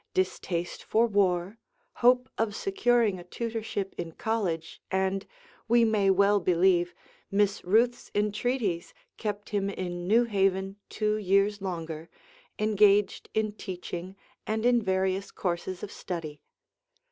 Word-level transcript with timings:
Distaste 0.15 0.83
for 0.83 1.05
war, 1.05 1.59
hope 2.01 2.27
of 2.35 2.55
securing 2.55 3.19
a 3.19 3.23
tutorship 3.23 3.93
in 3.99 4.13
college, 4.13 4.81
and 4.89 5.27
we 5.67 5.85
may 5.85 6.09
well 6.09 6.39
believe 6.39 6.95
Miss 7.29 7.63
Ruth's 7.63 8.09
entreaties, 8.15 8.95
kept 9.17 9.49
him 9.49 9.69
in 9.69 10.07
New 10.07 10.23
Haven 10.23 10.77
two 10.89 11.17
years 11.17 11.61
longer, 11.61 12.09
engaged 12.57 13.29
in 13.35 13.51
teaching 13.51 14.15
and 14.47 14.65
in 14.65 14.81
various 14.81 15.29
courses 15.29 15.83
of 15.83 15.91
study. 15.91 16.41